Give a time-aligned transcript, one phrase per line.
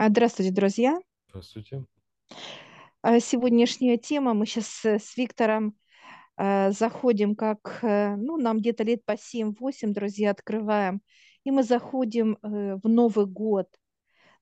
[0.00, 1.00] А, Здравствуйте, друзья.
[1.28, 1.84] Здравствуйте.
[3.02, 5.76] А, Сегодняшняя тема, мы сейчас с Виктором
[6.36, 11.02] э, заходим, как, э, ну, нам где-то лет по семь-восемь, друзья, открываем,
[11.42, 13.66] и мы заходим э, в Новый год.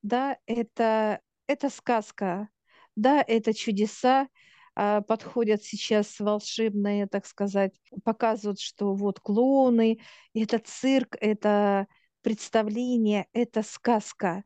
[0.03, 2.51] Да, это, это сказка,
[2.95, 4.29] да, это чудеса,
[4.75, 7.73] а, подходят сейчас волшебные, так сказать,
[8.05, 10.01] показывают, что вот клоуны,
[10.35, 11.87] это цирк, это
[12.21, 14.45] представление, это сказка,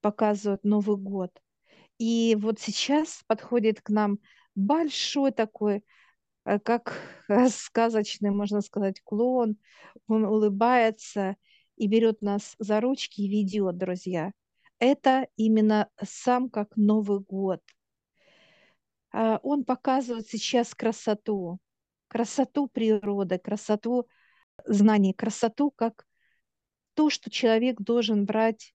[0.00, 1.30] показывают Новый год.
[1.98, 4.18] И вот сейчас подходит к нам
[4.54, 5.84] большой такой,
[6.44, 6.96] э, как
[7.28, 9.56] э, сказочный, можно сказать, клоун.
[10.06, 11.36] Он улыбается
[11.76, 14.32] и берет нас за ручки и ведет, друзья.
[14.78, 17.60] Это именно сам как Новый год.
[19.12, 21.58] А, Он показывает сейчас красоту,
[22.08, 24.08] красоту природы, красоту
[24.64, 26.06] знаний, красоту как
[26.94, 28.74] то, что человек должен брать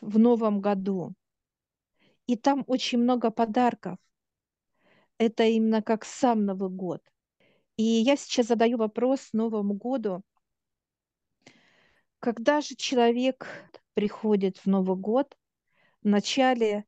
[0.00, 1.14] в новом году.
[2.26, 3.98] И там очень много подарков.
[5.18, 7.02] Это именно как сам Новый год.
[7.76, 10.22] И я сейчас задаю вопрос Новому году.
[12.20, 13.46] Когда же человек
[13.94, 15.36] приходит в Новый год,
[16.02, 16.84] в начале,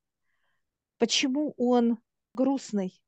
[0.99, 1.99] почему он
[2.35, 3.01] грустный?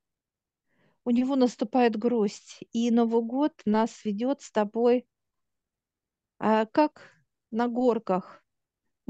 [1.05, 2.61] У него наступает грусть.
[2.73, 5.07] И Новый год нас ведет с тобой
[6.39, 7.11] а, как
[7.51, 8.42] на горках.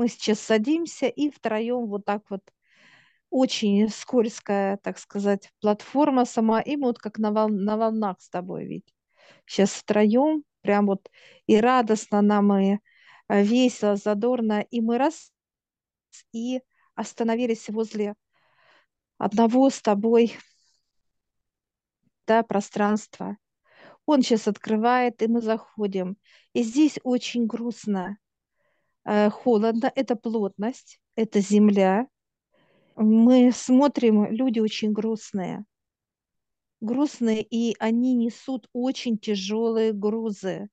[0.03, 2.43] Мы сейчас садимся и втроем вот так вот
[3.31, 8.29] очень скользкая, так сказать, платформа сама, и мы вот как на, вол- на волнах с
[8.29, 8.93] тобой ведь.
[9.47, 11.09] Сейчас втроем, прям вот
[11.47, 12.79] и радостно нам, и
[13.29, 15.33] э, весело, задорно, и мы раз
[16.33, 16.61] и
[16.97, 18.15] остановились возле
[19.17, 20.37] одного с тобой,
[22.27, 23.37] да, пространства.
[24.07, 26.17] Он сейчас открывает, и мы заходим.
[26.55, 28.19] И здесь очень грустно,
[29.05, 32.07] холодно, это плотность, это земля.
[32.97, 35.65] Мы смотрим, люди очень грустные.
[36.81, 40.69] Грустные, и они несут очень тяжелые грузы.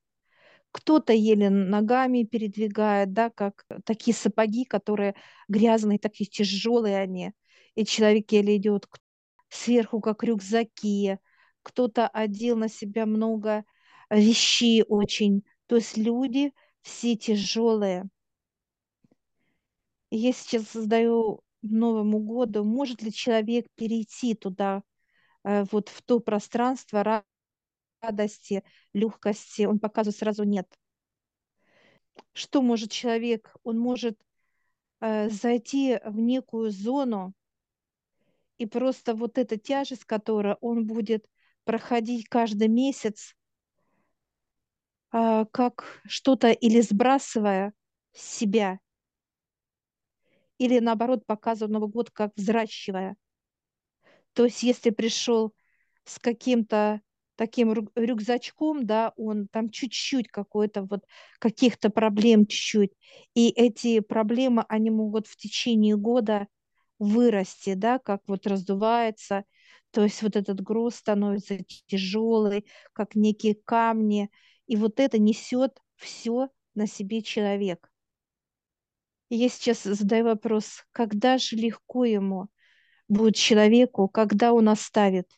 [0.72, 5.14] Кто-то еле ногами передвигает, да, как такие сапоги, которые
[5.48, 7.32] грязные, такие тяжелые они.
[7.74, 8.86] И человек еле идет
[9.48, 11.18] сверху, как рюкзаки.
[11.62, 13.64] Кто-то одел на себя много
[14.10, 15.44] вещей очень.
[15.66, 16.52] То есть люди
[16.82, 18.08] все тяжелые.
[20.10, 24.82] Я сейчас задаю Новому году, может ли человек перейти туда,
[25.44, 27.24] э, вот в то пространство ра-
[28.02, 29.64] радости, легкости?
[29.64, 30.68] Он показывает сразу нет.
[32.32, 33.54] Что может человек?
[33.62, 34.18] Он может
[35.00, 37.34] э, зайти в некую зону,
[38.58, 41.26] и просто вот эта тяжесть, которую он будет
[41.64, 43.34] проходить каждый месяц,
[45.12, 47.72] а, как что-то или сбрасывая
[48.12, 48.78] себя,
[50.60, 53.16] или наоборот показывая Новый год, как взращивая.
[54.34, 55.54] То есть если пришел
[56.04, 57.00] с каким-то
[57.36, 61.04] таким рю- рюкзачком, да, он там чуть-чуть какой-то вот
[61.38, 62.92] каких-то проблем чуть-чуть,
[63.34, 66.48] и эти проблемы, они могут в течение года
[66.98, 69.44] вырасти, да, как вот раздувается,
[69.90, 74.30] то есть вот этот груз становится тяжелый, как некие камни,
[74.66, 77.89] и вот это несет все на себе человек.
[79.30, 82.48] И я сейчас задаю вопрос, когда же легко ему
[83.08, 85.30] будет человеку, когда он оставит?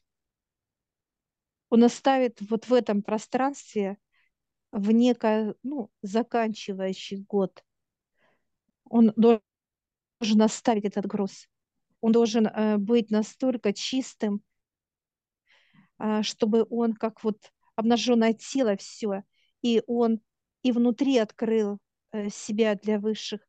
[1.69, 3.99] Он оставит вот в этом пространстве,
[4.73, 7.63] в некое, ну, заканчивающий год.
[8.85, 11.49] Он должен оставить этот груз.
[12.01, 14.43] Он должен э, быть настолько чистым,
[15.99, 17.39] а, чтобы он как вот
[17.77, 19.23] обнаженное тело все,
[19.61, 20.21] и он
[20.63, 21.79] и внутри открыл
[22.13, 23.41] э, себя для высших,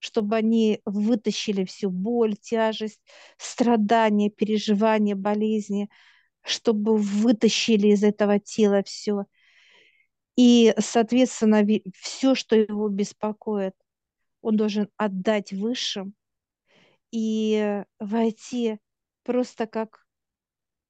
[0.00, 3.00] чтобы они вытащили всю боль, тяжесть,
[3.38, 5.88] страдания, переживания, болезни,
[6.42, 9.26] чтобы вытащили из этого тела все.
[10.36, 13.74] И, соответственно, все, что его беспокоит,
[14.42, 16.14] он должен отдать высшим
[17.12, 18.78] и войти
[19.24, 20.06] просто как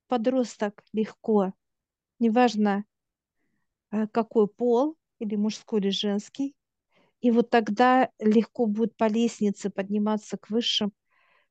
[0.09, 1.53] подросток легко.
[2.19, 2.85] Неважно,
[3.93, 6.55] э, какой пол, или мужской, или женский.
[7.21, 10.93] И вот тогда легко будет по лестнице подниматься к высшим.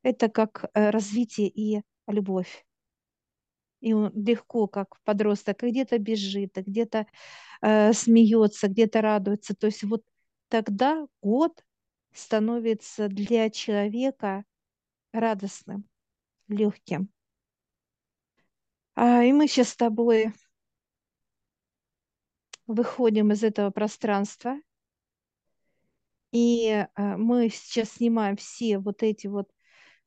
[0.02, 2.66] Это как э, развитие и любовь.
[3.82, 7.06] И он легко, как подросток, где-то бежит, а где-то
[7.62, 9.56] э, смеется, где-то радуется.
[9.56, 10.04] То есть вот
[10.48, 11.64] тогда год
[12.14, 14.44] становится для человека
[15.14, 15.86] радостным,
[16.48, 17.10] легким.
[18.96, 20.34] А, и мы сейчас с тобой
[22.68, 24.60] выходим из этого пространства
[26.32, 26.86] И э,
[27.18, 29.50] мы сейчас снимаем все вот эти вот,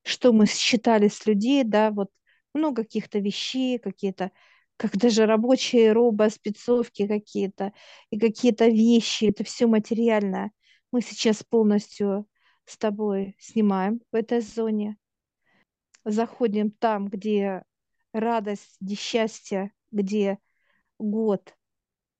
[0.04, 2.10] что мы считали с людей, да, вот
[2.54, 4.30] много каких-то вещей, какие-то,
[4.76, 7.72] как даже рабочие робо, спецовки какие-то,
[8.10, 10.52] и какие-то вещи, это все материальное.
[10.92, 12.26] Мы сейчас полностью
[12.66, 14.96] с тобой снимаем в этой зоне,
[16.04, 17.64] заходим там, где
[18.12, 20.38] радость, где счастье, где
[20.98, 21.54] год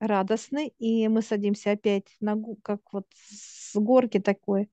[0.02, 4.68] радостный, и мы садимся опять на, как вот с горки такой,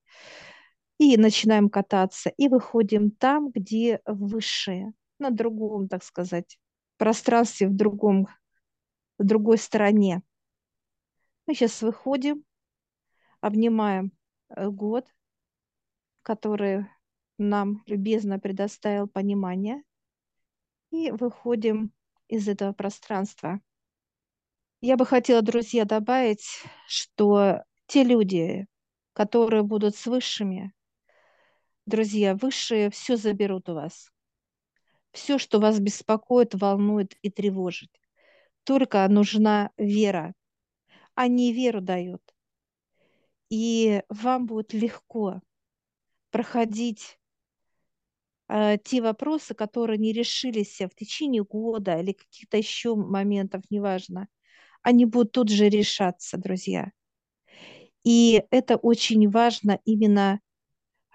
[0.98, 6.58] и начинаем кататься, и выходим там, где высшее, на другом, так сказать,
[6.96, 8.26] пространстве, в другом,
[9.18, 10.22] в другой стороне.
[11.46, 12.44] Мы сейчас выходим,
[13.40, 14.12] обнимаем
[14.48, 15.06] э, год,
[16.22, 16.86] который
[17.38, 19.82] нам любезно предоставил понимание,
[20.90, 21.92] и выходим
[22.28, 23.60] из этого пространства.
[24.82, 28.66] Я бы хотела, друзья, добавить, что те люди,
[29.12, 30.72] которые будут с высшими,
[31.84, 34.10] друзья, высшие все заберут у вас.
[35.12, 37.90] Все, что вас беспокоит, волнует и тревожит.
[38.64, 40.32] Только нужна вера.
[41.14, 42.22] Они веру дают.
[43.50, 45.42] И вам будет легко
[46.30, 47.18] проходить
[48.48, 54.28] э, те вопросы, которые не решились в течение года или каких-то еще моментов, неважно.
[54.82, 56.92] Они будут тут же решаться, друзья.
[58.02, 60.40] И это очень важно именно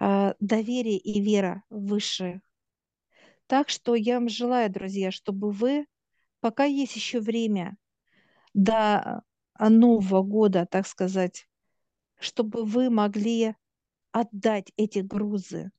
[0.00, 2.42] э, доверие и вера в высшее.
[3.46, 5.86] Так что я вам желаю, друзья, чтобы вы,
[6.40, 7.76] пока есть еще время
[8.54, 9.22] до
[9.54, 11.48] а, Нового года, так сказать,
[12.18, 13.54] чтобы вы могли
[14.10, 15.70] отдать эти грузы,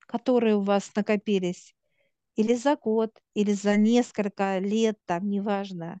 [0.00, 1.74] которые у вас накопились,
[2.36, 6.00] или за год, или за несколько лет, там, неважно,